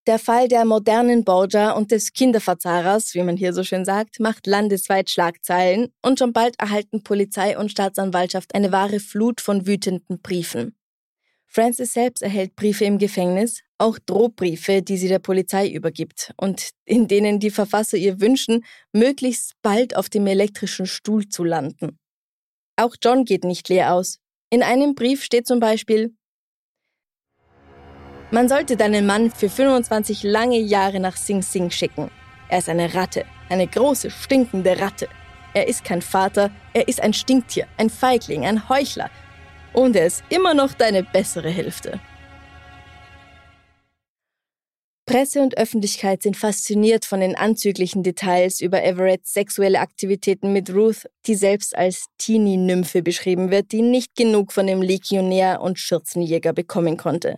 [0.08, 4.48] Der Fall der modernen Borgia und des Kinderverzahrers, wie man hier so schön sagt, macht
[4.48, 10.74] landesweit Schlagzeilen und schon bald erhalten Polizei und Staatsanwaltschaft eine wahre Flut von wütenden Briefen.
[11.54, 17.10] Frances selbst erhält Briefe im Gefängnis, auch Drohbriefe, die sie der Polizei übergibt und in
[17.10, 22.00] denen die Verfasser ihr wünschen, möglichst bald auf dem elektrischen Stuhl zu landen.
[22.78, 24.20] Auch John geht nicht leer aus.
[24.50, 26.16] In einem Brief steht zum Beispiel,
[28.32, 32.10] man sollte deinen Mann für 25 lange Jahre nach Sing Sing schicken.
[32.48, 35.10] Er ist eine Ratte, eine große, stinkende Ratte.
[35.54, 39.10] Er ist kein Vater, er ist ein Stinktier, ein Feigling, ein Heuchler,
[39.74, 42.00] und er ist immer noch deine bessere Hälfte.
[45.12, 51.06] Presse und Öffentlichkeit sind fasziniert von den anzüglichen Details über Everetts sexuelle Aktivitäten mit Ruth,
[51.26, 56.96] die selbst als Teenie-Nymphe beschrieben wird, die nicht genug von dem Legionär und Schürzenjäger bekommen
[56.96, 57.36] konnte.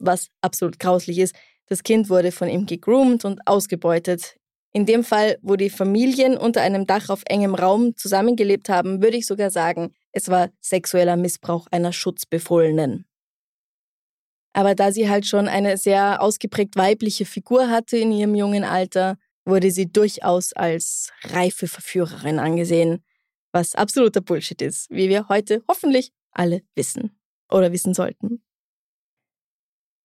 [0.00, 1.36] Was absolut grauslich ist,
[1.68, 4.34] das Kind wurde von ihm gegroomt und ausgebeutet.
[4.72, 9.18] In dem Fall, wo die Familien unter einem Dach auf engem Raum zusammengelebt haben, würde
[9.18, 13.06] ich sogar sagen, es war sexueller Missbrauch einer Schutzbefohlenen.
[14.54, 19.16] Aber da sie halt schon eine sehr ausgeprägt weibliche Figur hatte in ihrem jungen Alter,
[19.44, 23.02] wurde sie durchaus als reife Verführerin angesehen,
[23.52, 27.18] was absoluter Bullshit ist, wie wir heute hoffentlich alle wissen
[27.50, 28.42] oder wissen sollten.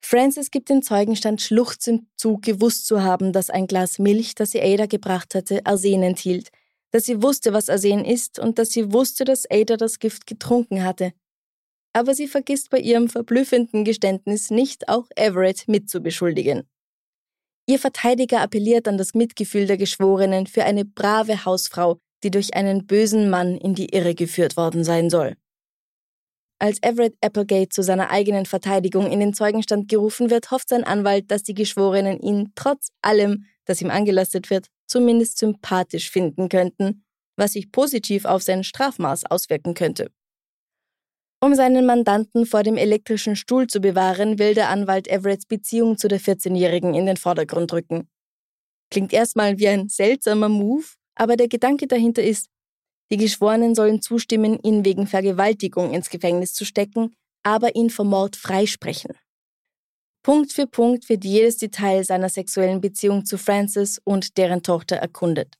[0.02, 4.62] Frances gibt den Zeugenstand schluchzend zu, gewusst zu haben, dass ein Glas Milch, das sie
[4.62, 6.50] Ada gebracht hatte, Arsen enthielt,
[6.92, 10.84] dass sie wusste, was Arsen ist und dass sie wusste, dass Ada das Gift getrunken
[10.84, 11.14] hatte.
[11.94, 16.68] Aber sie vergisst bei ihrem verblüffenden Geständnis nicht, auch Everett mitzubeschuldigen.
[17.70, 22.88] Ihr Verteidiger appelliert an das Mitgefühl der Geschworenen für eine brave Hausfrau, die durch einen
[22.88, 25.36] bösen Mann in die Irre geführt worden sein soll.
[26.60, 31.30] Als Everett Applegate zu seiner eigenen Verteidigung in den Zeugenstand gerufen wird, hofft sein Anwalt,
[31.30, 37.04] dass die Geschworenen ihn trotz allem, das ihm angelastet wird, zumindest sympathisch finden könnten,
[37.38, 40.12] was sich positiv auf sein Strafmaß auswirken könnte.
[41.40, 46.08] Um seinen Mandanten vor dem elektrischen Stuhl zu bewahren, will der Anwalt Everetts Beziehung zu
[46.08, 48.10] der 14-Jährigen in den Vordergrund rücken.
[48.90, 52.48] Klingt erstmal wie ein seltsamer Move, aber der Gedanke dahinter ist,
[53.12, 58.36] die Geschworenen sollen zustimmen, ihn wegen Vergewaltigung ins Gefängnis zu stecken, aber ihn vom Mord
[58.36, 59.12] freisprechen.
[60.28, 65.56] Punkt für Punkt wird jedes Detail seiner sexuellen Beziehung zu Francis und deren Tochter erkundet.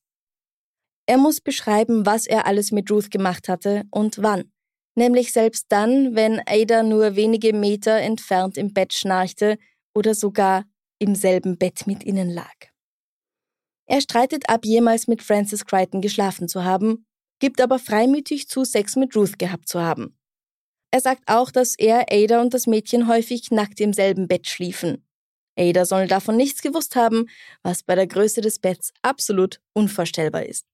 [1.06, 4.52] Er muss beschreiben, was er alles mit Ruth gemacht hatte und wann.
[4.94, 9.58] Nämlich selbst dann, wenn Ada nur wenige Meter entfernt im Bett schnarchte
[9.96, 10.66] oder sogar
[11.00, 12.56] im selben Bett mit ihnen lag.
[13.86, 17.06] Er streitet ab, jemals mit Francis Crichton geschlafen zu haben,
[17.40, 20.17] gibt aber freimütig zu, Sex mit Ruth gehabt zu haben.
[20.92, 25.06] Er sagt auch, dass er, Ada und das Mädchen häufig nackt im selben Bett schliefen.
[25.58, 27.28] Ada soll davon nichts gewusst haben,
[27.64, 30.66] was bei der Größe des Betts absolut unvorstellbar ist.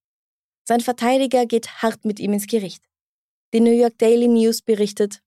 [0.65, 2.83] Sein Verteidiger geht hart mit ihm ins Gericht.
[3.53, 5.21] Die New York Daily News berichtet,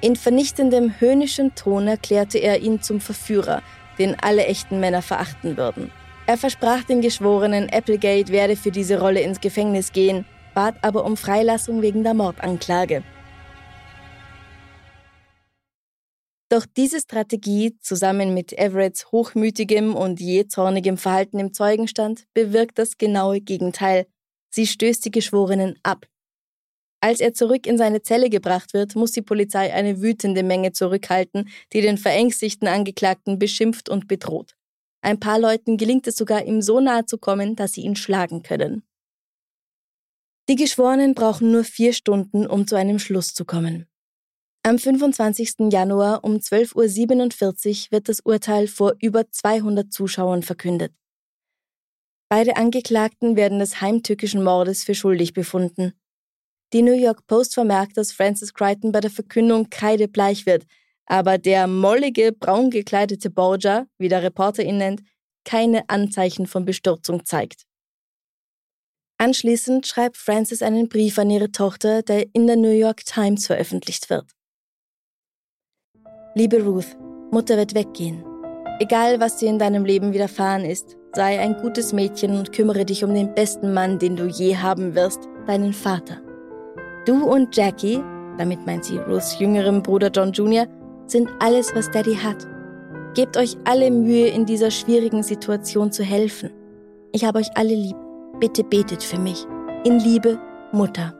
[0.00, 3.62] in vernichtendem höhnischen Ton erklärte er ihn zum Verführer,
[3.98, 5.90] den alle echten Männer verachten würden.
[6.26, 10.24] Er versprach den Geschworenen, Applegate werde für diese Rolle ins Gefängnis gehen
[10.58, 13.04] bat aber um Freilassung wegen der Mordanklage.
[16.48, 23.40] Doch diese Strategie, zusammen mit Everetts hochmütigem und jähzornigem Verhalten im Zeugenstand, bewirkt das genaue
[23.40, 24.08] Gegenteil.
[24.50, 26.06] Sie stößt die Geschworenen ab.
[27.00, 31.48] Als er zurück in seine Zelle gebracht wird, muss die Polizei eine wütende Menge zurückhalten,
[31.72, 34.56] die den verängstigten Angeklagten beschimpft und bedroht.
[35.02, 38.42] Ein paar Leuten gelingt es sogar, ihm so nahe zu kommen, dass sie ihn schlagen
[38.42, 38.82] können.
[40.48, 43.86] Die Geschworenen brauchen nur vier Stunden, um zu einem Schluss zu kommen.
[44.62, 45.70] Am 25.
[45.70, 50.92] Januar um 12.47 Uhr wird das Urteil vor über 200 Zuschauern verkündet.
[52.30, 55.92] Beide Angeklagten werden des heimtückischen Mordes für schuldig befunden.
[56.72, 60.64] Die New York Post vermerkt, dass Francis Crichton bei der Verkündung kreidebleich wird,
[61.06, 65.02] aber der mollige, braun gekleidete Borgia, wie der Reporter ihn nennt,
[65.44, 67.67] keine Anzeichen von Bestürzung zeigt.
[69.20, 74.10] Anschließend schreibt Francis einen Brief an ihre Tochter, der in der New York Times veröffentlicht
[74.10, 74.26] wird.
[76.36, 76.96] Liebe Ruth,
[77.32, 78.24] Mutter wird weggehen.
[78.78, 83.02] Egal, was dir in deinem Leben widerfahren ist, sei ein gutes Mädchen und kümmere dich
[83.02, 86.22] um den besten Mann, den du je haben wirst, deinen Vater.
[87.04, 88.00] Du und Jackie,
[88.36, 90.68] damit meint sie Ruths jüngerem Bruder John Jr.,
[91.06, 92.46] sind alles, was Daddy hat.
[93.14, 96.50] Gebt euch alle Mühe, in dieser schwierigen Situation zu helfen.
[97.12, 97.96] Ich habe euch alle lieb.
[98.40, 99.46] Bitte betet für mich.
[99.84, 100.38] In Liebe,
[100.70, 101.12] Mutter.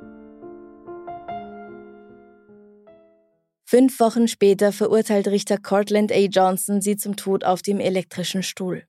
[3.64, 6.18] Fünf Wochen später verurteilt Richter Cortland A.
[6.18, 8.84] Johnson sie zum Tod auf dem elektrischen Stuhl.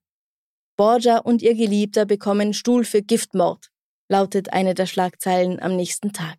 [0.78, 3.72] Borgia und ihr Geliebter bekommen Stuhl für Giftmord,
[4.10, 6.38] lautet eine der Schlagzeilen am nächsten Tag.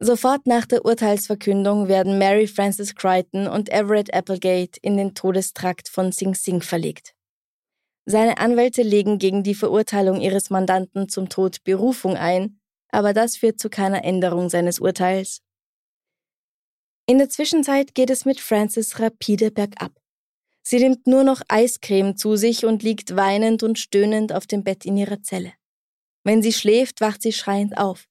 [0.00, 6.12] Sofort nach der Urteilsverkündung werden Mary Frances Crichton und Everett Applegate in den Todestrakt von
[6.12, 7.14] Sing Sing verlegt.
[8.10, 13.60] Seine Anwälte legen gegen die Verurteilung ihres Mandanten zum Tod Berufung ein, aber das führt
[13.60, 15.42] zu keiner Änderung seines Urteils.
[17.06, 19.92] In der Zwischenzeit geht es mit Frances rapide bergab.
[20.62, 24.84] Sie nimmt nur noch Eiscreme zu sich und liegt weinend und stöhnend auf dem Bett
[24.84, 25.52] in ihrer Zelle.
[26.24, 28.06] Wenn sie schläft, wacht sie schreiend auf.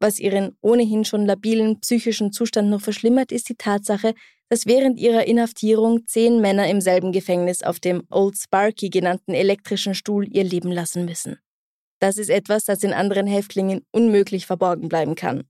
[0.00, 4.14] Was ihren ohnehin schon labilen psychischen Zustand noch verschlimmert, ist die Tatsache,
[4.48, 9.94] dass während ihrer Inhaftierung zehn Männer im selben Gefängnis auf dem Old Sparky genannten elektrischen
[9.94, 11.38] Stuhl ihr Leben lassen müssen.
[12.00, 15.44] Das ist etwas, das den anderen Häftlingen unmöglich verborgen bleiben kann.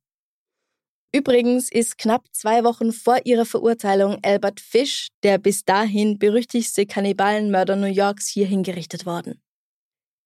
[1.14, 7.76] Übrigens ist knapp zwei Wochen vor ihrer Verurteilung Albert Fish, der bis dahin berüchtigste Kannibalenmörder
[7.76, 9.40] New Yorks, hier hingerichtet worden.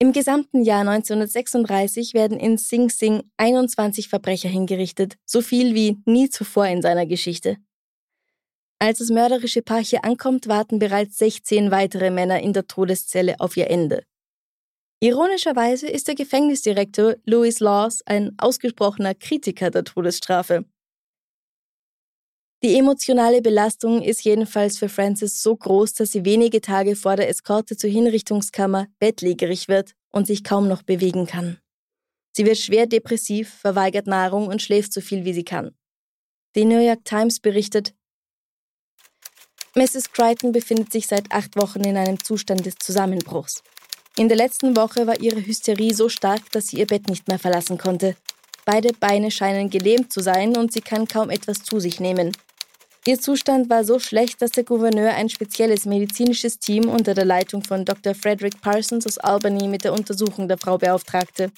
[0.01, 6.29] Im gesamten Jahr 1936 werden in Sing Sing 21 Verbrecher hingerichtet, so viel wie nie
[6.29, 7.59] zuvor in seiner Geschichte.
[8.83, 13.57] Als das mörderische Paar hier ankommt, warten bereits 16 weitere Männer in der Todeszelle auf
[13.57, 14.03] ihr Ende.
[14.99, 20.65] Ironischerweise ist der Gefängnisdirektor Louis Laws ein ausgesprochener Kritiker der Todesstrafe.
[22.65, 27.29] Die emotionale Belastung ist jedenfalls für Frances so groß, dass sie wenige Tage vor der
[27.29, 31.59] Eskorte zur Hinrichtungskammer bettlägerig wird und sich kaum noch bewegen kann.
[32.37, 35.71] Sie wird schwer depressiv, verweigert Nahrung und schläft so viel wie sie kann.
[36.57, 37.95] Die New York Times berichtet,
[39.75, 40.13] Mrs.
[40.13, 43.63] Crichton befindet sich seit acht Wochen in einem Zustand des Zusammenbruchs.
[44.19, 47.39] In der letzten Woche war ihre Hysterie so stark, dass sie ihr Bett nicht mehr
[47.39, 48.15] verlassen konnte.
[48.67, 52.33] Beide Beine scheinen gelähmt zu sein und sie kann kaum etwas zu sich nehmen.
[53.07, 57.65] Ihr Zustand war so schlecht, dass der Gouverneur ein spezielles medizinisches Team unter der Leitung
[57.65, 58.15] von Dr.
[58.15, 61.51] Frederick Parsons aus Albany mit der Untersuchung der Frau beauftragte.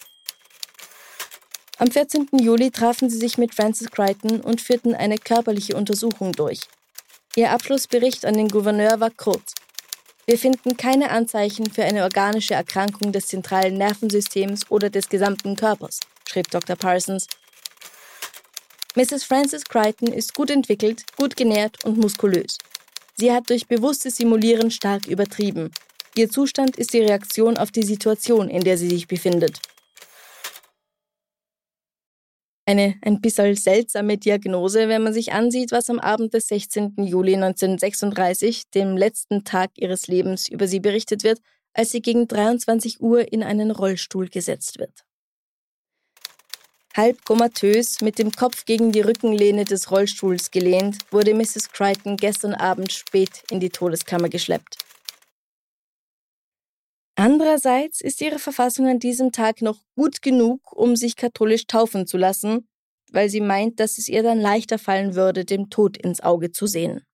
[1.78, 2.28] Am 14.
[2.40, 6.60] Juli trafen sie sich mit Francis Crichton und führten eine körperliche Untersuchung durch.
[7.36, 9.54] Ihr Abschlussbericht an den Gouverneur war kurz.
[10.24, 15.98] Wir finden keine Anzeichen für eine organische Erkrankung des zentralen Nervensystems oder des gesamten Körpers,
[16.28, 16.76] schrieb Dr.
[16.76, 17.26] Parsons
[18.94, 19.24] Mrs.
[19.24, 22.58] Frances Crichton ist gut entwickelt, gut genährt und muskulös.
[23.16, 25.72] Sie hat durch bewusstes Simulieren stark übertrieben.
[26.16, 29.58] Ihr Zustand ist die Reaktion auf die Situation, in der sie sich befindet.
[32.66, 36.94] Eine ein bisschen seltsame Diagnose, wenn man sich ansieht, was am Abend des 16.
[36.96, 41.40] Juli 1936, dem letzten Tag ihres Lebens, über sie berichtet wird,
[41.74, 45.04] als sie gegen 23 Uhr in einen Rollstuhl gesetzt wird.
[46.96, 51.70] Halb komatös, mit dem Kopf gegen die Rückenlehne des Rollstuhls gelehnt, wurde Mrs.
[51.70, 54.83] Crichton gestern Abend spät in die Todeskammer geschleppt.
[57.16, 62.16] Andererseits ist ihre Verfassung an diesem Tag noch gut genug, um sich katholisch taufen zu
[62.16, 62.68] lassen,
[63.12, 66.66] weil sie meint, dass es ihr dann leichter fallen würde, dem Tod ins Auge zu
[66.66, 67.04] sehen.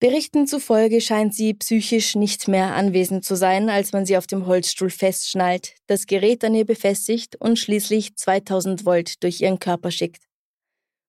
[0.00, 4.46] Berichten zufolge scheint sie psychisch nicht mehr anwesend zu sein, als man sie auf dem
[4.46, 10.22] Holzstuhl festschnallt, das Gerät an ihr befestigt und schließlich 2000 Volt durch ihren Körper schickt.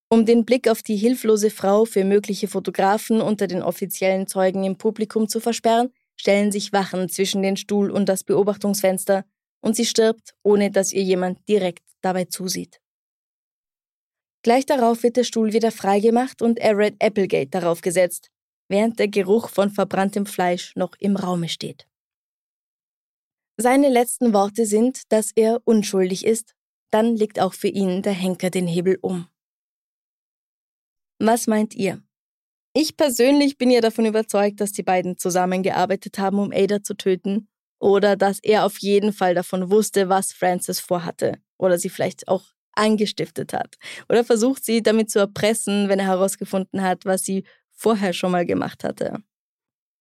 [0.10, 4.76] Um den Blick auf die hilflose Frau für mögliche Fotografen unter den offiziellen Zeugen im
[4.76, 9.24] Publikum zu versperren, stellen sich Wachen zwischen den Stuhl und das Beobachtungsfenster
[9.62, 12.82] und sie stirbt, ohne dass ihr jemand direkt dabei zusieht.
[14.42, 18.30] Gleich darauf wird der Stuhl wieder freigemacht und Everett Applegate darauf gesetzt,
[18.68, 21.88] während der Geruch von verbranntem Fleisch noch im Raume steht.
[23.58, 26.56] Seine letzten Worte sind, dass er unschuldig ist,
[26.92, 29.28] dann legt auch für ihn der Henker den Hebel um.
[31.20, 32.02] Was meint ihr?
[32.74, 37.48] Ich persönlich bin ja davon überzeugt, dass die beiden zusammengearbeitet haben, um Ada zu töten,
[37.80, 42.44] oder dass er auf jeden Fall davon wusste, was Frances vorhatte, oder sie vielleicht auch
[42.74, 48.14] angestiftet hat, oder versucht sie damit zu erpressen, wenn er herausgefunden hat, was sie vorher
[48.14, 49.18] schon mal gemacht hatte.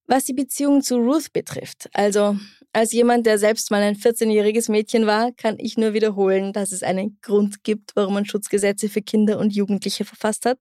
[0.07, 2.37] Was die Beziehung zu Ruth betrifft, also
[2.73, 6.83] als jemand, der selbst mal ein 14-jähriges Mädchen war, kann ich nur wiederholen, dass es
[6.83, 10.59] einen Grund gibt, warum man Schutzgesetze für Kinder und Jugendliche verfasst hat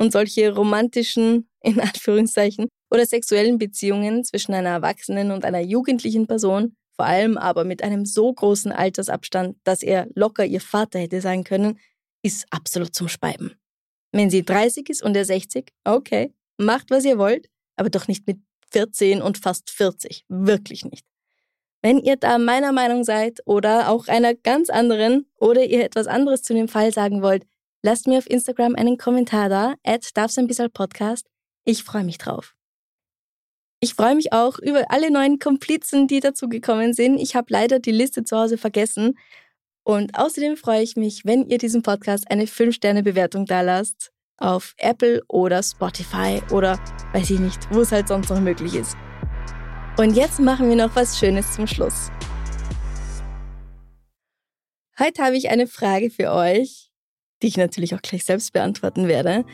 [0.00, 6.74] und solche romantischen, in Anführungszeichen, oder sexuellen Beziehungen zwischen einer erwachsenen und einer jugendlichen Person,
[6.96, 11.44] vor allem aber mit einem so großen Altersabstand, dass er locker ihr Vater hätte sein
[11.44, 11.78] können,
[12.22, 13.52] ist absolut zum Speiben.
[14.12, 18.26] Wenn sie 30 ist und er 60, okay, Macht, was ihr wollt, aber doch nicht
[18.26, 18.38] mit
[18.72, 20.24] 14 und fast 40.
[20.28, 21.06] Wirklich nicht.
[21.80, 26.42] Wenn ihr da meiner Meinung seid oder auch einer ganz anderen oder ihr etwas anderes
[26.42, 27.46] zu dem Fall sagen wollt,
[27.82, 30.12] lasst mir auf Instagram einen Kommentar da, at
[30.72, 31.26] Podcast.
[31.64, 32.54] Ich freue mich drauf.
[33.80, 37.18] Ich freue mich auch über alle neuen Komplizen, die dazugekommen sind.
[37.18, 39.18] Ich habe leider die Liste zu Hause vergessen.
[39.84, 45.22] Und außerdem freue ich mich, wenn ihr diesem Podcast eine 5-Sterne-Bewertung da lasst auf Apple
[45.28, 46.78] oder Spotify oder
[47.12, 48.96] weiß ich nicht, wo es halt sonst noch möglich ist.
[49.98, 52.10] Und jetzt machen wir noch was Schönes zum Schluss.
[54.98, 56.89] Heute habe ich eine Frage für euch,
[57.42, 59.44] die ich natürlich auch gleich selbst beantworten werde.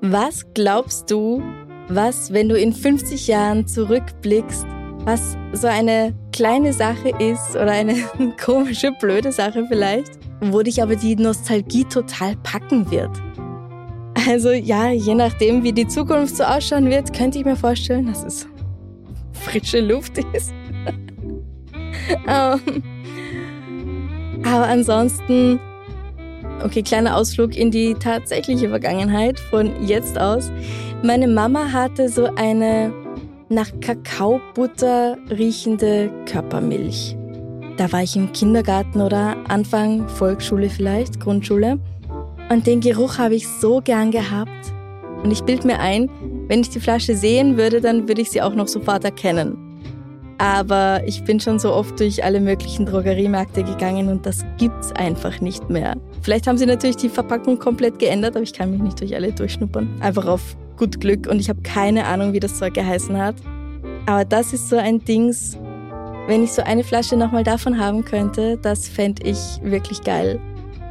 [0.00, 1.42] Was glaubst du,
[1.88, 4.66] was, wenn du in 50 Jahren zurückblickst,
[5.04, 7.96] was so eine kleine Sache ist oder eine
[8.44, 13.10] komische, blöde Sache vielleicht, wo dich aber die Nostalgie total packen wird?
[14.28, 18.24] Also ja, je nachdem, wie die Zukunft so ausschauen wird, könnte ich mir vorstellen, dass
[18.24, 18.46] es
[19.32, 20.52] frische Luft ist.
[22.26, 22.82] Ähm,
[24.44, 25.60] aber ansonsten,
[26.64, 30.50] okay, kleiner Ausflug in die tatsächliche Vergangenheit von jetzt aus.
[31.02, 32.92] Meine Mama hatte so eine
[33.48, 37.16] nach Kakaobutter riechende Körpermilch.
[37.76, 41.78] Da war ich im Kindergarten oder Anfang Volksschule vielleicht, Grundschule.
[42.48, 44.50] Und den Geruch habe ich so gern gehabt.
[45.22, 46.10] Und ich bild mir ein,
[46.48, 49.69] wenn ich die Flasche sehen würde, dann würde ich sie auch noch sofort erkennen.
[50.40, 55.42] Aber ich bin schon so oft durch alle möglichen Drogeriemärkte gegangen und das gibt's einfach
[55.42, 55.98] nicht mehr.
[56.22, 59.32] Vielleicht haben sie natürlich die Verpackung komplett geändert, aber ich kann mich nicht durch alle
[59.32, 60.00] durchschnuppern.
[60.00, 63.34] Einfach auf gut Glück und ich habe keine Ahnung, wie das Zeug geheißen hat.
[64.06, 65.58] Aber das ist so ein Dings,
[66.26, 70.40] wenn ich so eine Flasche nochmal davon haben könnte, das fände ich wirklich geil.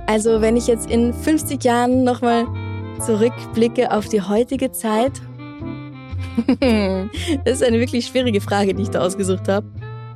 [0.05, 2.45] Also wenn ich jetzt in 50 Jahren nochmal
[3.03, 5.13] zurückblicke auf die heutige Zeit,
[7.45, 9.67] das ist eine wirklich schwierige Frage, die ich da ausgesucht habe,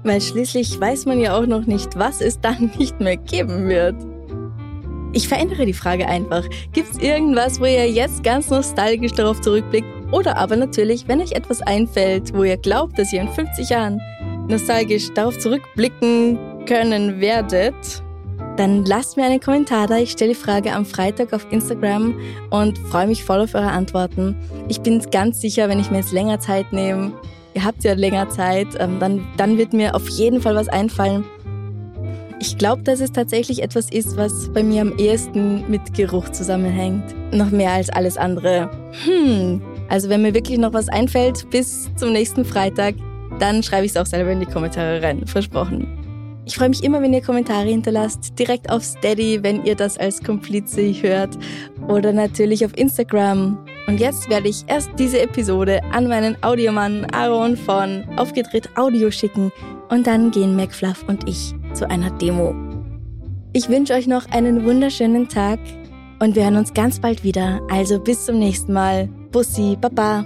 [0.03, 3.95] weil schließlich weiß man ja auch noch nicht, was es dann nicht mehr geben wird.
[5.15, 6.43] Ich verändere die Frage einfach.
[6.71, 9.87] Gibt es irgendwas, wo ihr jetzt ganz nostalgisch darauf zurückblickt?
[10.11, 14.01] Oder aber natürlich, wenn euch etwas einfällt, wo ihr glaubt, dass ihr in 50 Jahren
[14.49, 18.02] nostalgisch darauf zurückblicken können werdet,
[18.57, 19.97] dann lasst mir einen Kommentar da.
[19.97, 22.15] Ich stelle die Frage am Freitag auf Instagram
[22.49, 24.35] und freue mich voll auf eure Antworten.
[24.67, 27.13] Ich bin ganz sicher, wenn ich mir jetzt länger Zeit nehme,
[27.53, 31.25] ihr habt ja länger Zeit, ähm, dann, dann wird mir auf jeden Fall was einfallen.
[32.39, 37.03] Ich glaube, dass es tatsächlich etwas ist, was bei mir am ehesten mit Geruch zusammenhängt.
[37.33, 38.69] Noch mehr als alles andere.
[39.05, 39.61] Hm.
[39.87, 42.95] Also wenn mir wirklich noch was einfällt bis zum nächsten Freitag,
[43.39, 45.25] dann schreibe ich es auch selber in die Kommentare rein.
[45.25, 46.02] Versprochen.
[46.45, 50.21] Ich freue mich immer, wenn ihr Kommentare hinterlasst, direkt auf Steady, wenn ihr das als
[50.21, 51.37] Komplize hört
[51.87, 53.57] oder natürlich auf Instagram.
[53.87, 59.51] Und jetzt werde ich erst diese Episode an meinen Audiomann Aaron von Aufgedreht Audio schicken
[59.89, 62.53] und dann gehen McFluff und ich zu einer Demo.
[63.53, 65.59] Ich wünsche euch noch einen wunderschönen Tag
[66.19, 67.61] und wir hören uns ganz bald wieder.
[67.69, 69.07] Also bis zum nächsten Mal.
[69.31, 70.25] Bussi, Baba.